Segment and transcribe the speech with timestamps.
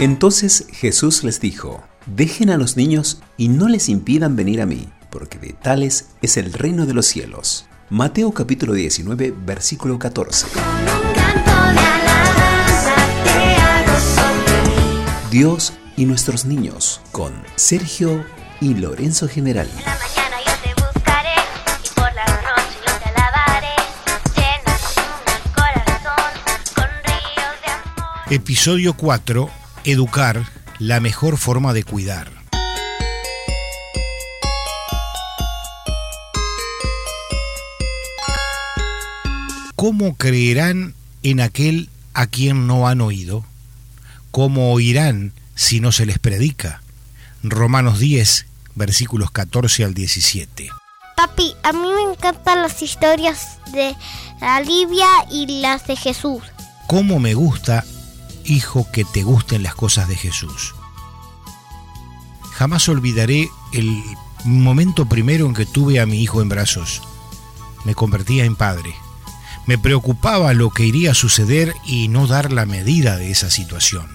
[0.00, 4.88] Entonces Jesús les dijo, dejen a los niños y no les impidan venir a mí,
[5.10, 7.66] porque de tales es el reino de los cielos.
[7.90, 10.46] Mateo capítulo 19, versículo 14.
[15.30, 18.24] Dios y nuestros niños con Sergio
[18.60, 19.68] y Lorenzo General.
[28.30, 29.50] Episodio 4
[29.82, 30.46] Educar,
[30.78, 32.30] la mejor forma de cuidar.
[39.74, 40.94] ¿Cómo creerán
[41.24, 43.44] en aquel a quien no han oído?
[44.30, 46.82] ¿Cómo oirán si no se les predica?
[47.42, 50.68] Romanos 10, versículos 14 al 17.
[51.16, 53.96] Papi, a mí me encantan las historias de
[54.40, 56.44] la Libia y las de Jesús.
[56.86, 57.84] ¿Cómo me gusta
[58.50, 60.74] hijo, que te gusten las cosas de Jesús.
[62.52, 64.02] Jamás olvidaré el
[64.44, 67.02] momento primero en que tuve a mi hijo en brazos.
[67.84, 68.94] Me convertía en padre.
[69.66, 74.08] Me preocupaba lo que iría a suceder y no dar la medida de esa situación.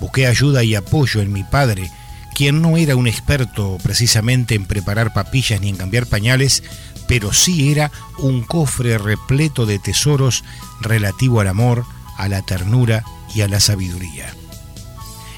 [0.00, 1.90] Busqué ayuda y apoyo en mi padre,
[2.34, 6.62] quien no era un experto precisamente en preparar papillas ni en cambiar pañales,
[7.08, 10.44] pero sí era un cofre repleto de tesoros
[10.80, 14.34] relativo al amor, a la ternura y a la sabiduría.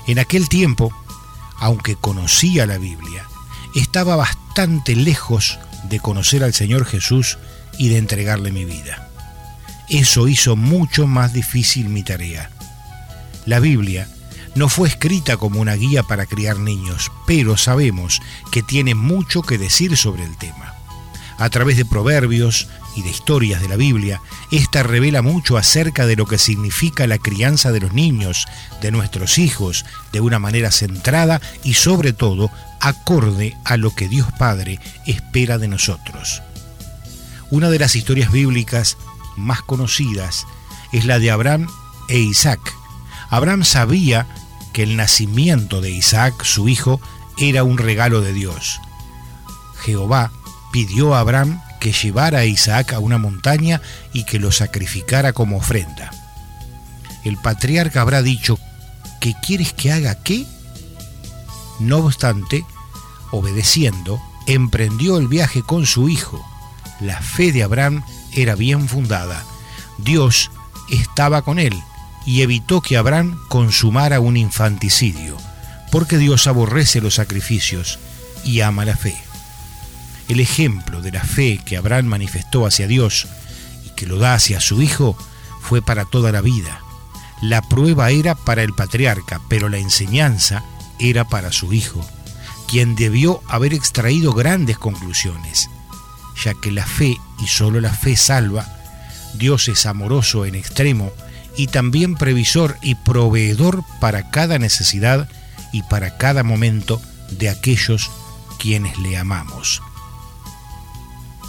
[0.07, 0.93] En aquel tiempo,
[1.59, 3.25] aunque conocía la Biblia,
[3.75, 7.39] estaba bastante lejos de conocer al Señor Jesús
[7.79, 9.09] y de entregarle mi vida.
[9.89, 12.51] Eso hizo mucho más difícil mi tarea.
[13.47, 14.09] La Biblia
[14.55, 19.57] no fue escrita como una guía para criar niños, pero sabemos que tiene mucho que
[19.57, 20.75] decir sobre el tema.
[21.39, 22.69] A través de proverbios,
[23.03, 27.73] de historias de la Biblia, esta revela mucho acerca de lo que significa la crianza
[27.73, 28.47] de los niños,
[28.81, 34.29] de nuestros hijos, de una manera centrada y sobre todo acorde a lo que Dios
[34.39, 36.43] Padre espera de nosotros.
[37.51, 38.97] Una de las historias bíblicas
[39.37, 40.47] más conocidas
[40.93, 41.69] es la de Abraham
[42.09, 42.61] e Isaac.
[43.31, 44.27] Abraham sabía
[44.73, 47.01] que el nacimiento de Isaac, su hijo,
[47.39, 48.81] era un regalo de Dios.
[49.81, 50.33] Jehová
[50.73, 53.81] pidió a Abraham que llevara a Isaac a una montaña
[54.13, 56.11] y que lo sacrificara como ofrenda.
[57.25, 58.59] El patriarca habrá dicho,
[59.21, 60.47] ¿qué quieres que haga qué?
[61.81, 62.65] No obstante,
[63.31, 66.45] obedeciendo, emprendió el viaje con su hijo.
[67.01, 69.45] La fe de Abraham era bien fundada.
[69.99, 70.51] Dios
[70.91, 71.75] estaba con él
[72.27, 75.37] y evitó que Abraham consumara un infanticidio,
[75.91, 77.99] porque Dios aborrece los sacrificios
[78.45, 79.28] y ama la fe
[80.29, 83.27] el ejemplo de la fe que Abraham manifestó hacia Dios
[83.87, 85.17] y que lo da hacia su hijo
[85.61, 86.81] fue para toda la vida.
[87.41, 90.65] La prueba era para el patriarca, pero la enseñanza
[90.99, 92.05] era para su hijo,
[92.67, 95.71] quien debió haber extraído grandes conclusiones,
[96.43, 98.67] ya que la fe y solo la fe salva,
[99.35, 101.13] Dios es amoroso en extremo
[101.57, 105.29] y también previsor y proveedor para cada necesidad
[105.73, 107.01] y para cada momento
[107.31, 108.11] de aquellos
[108.59, 109.83] quienes le amamos.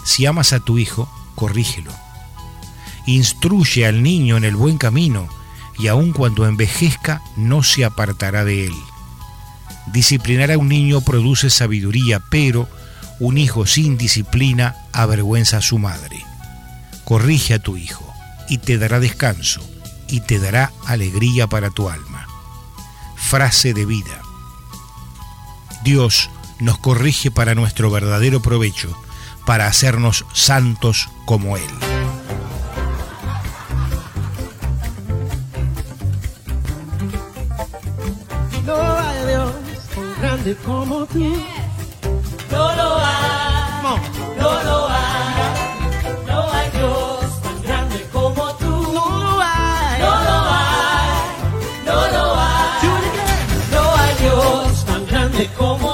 [0.09, 1.91] Si amas a tu hijo, corrígelo.
[3.05, 5.29] Instruye al niño en el buen camino
[5.77, 8.73] y aun cuando envejezca no se apartará de él.
[9.93, 12.67] Disciplinar a un niño produce sabiduría, pero
[13.19, 16.25] un hijo sin disciplina avergüenza a su madre.
[17.05, 18.11] Corrige a tu hijo
[18.49, 19.61] y te dará descanso
[20.07, 22.25] y te dará alegría para tu alma.
[23.15, 24.23] Frase de vida.
[25.83, 28.99] Dios nos corrige para nuestro verdadero provecho
[29.45, 31.63] para hacernos santos como Él.
[38.65, 39.53] No hay Dios
[39.95, 41.19] tan grande como tú.
[42.51, 43.97] No lo hay,
[44.39, 44.99] no lo hay.
[46.27, 48.69] No hay Dios tan grande como tú.
[48.93, 51.09] No lo hay, No lo hay,
[51.85, 52.81] no lo hay.
[52.81, 53.47] Do it again.
[53.71, 55.88] No hay Dios tan grande como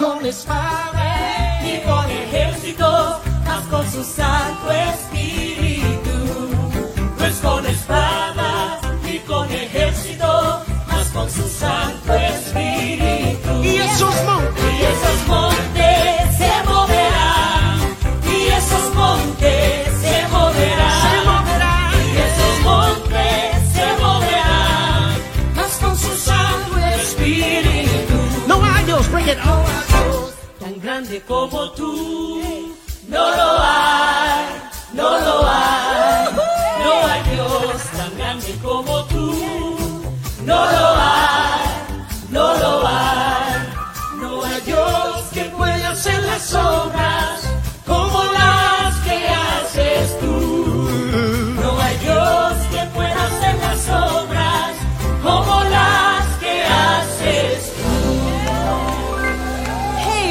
[0.00, 4.72] con espada ni con ejército, mas con su Santo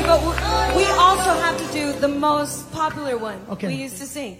[0.10, 3.68] but we also have to do the most popular one okay.
[3.68, 4.38] we used to sing.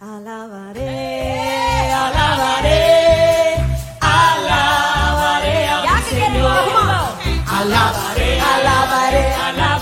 [0.00, 0.88] Alabaré,
[2.02, 2.82] alabaré,
[4.00, 5.58] alabaré
[5.92, 6.64] al Señor.
[7.58, 9.77] Alabaré, alabaré, alabaré.